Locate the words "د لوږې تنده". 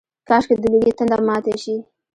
0.61-1.17